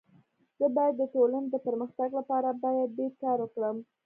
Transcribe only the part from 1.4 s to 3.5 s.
د پرمختګ لپاره باید ډير کار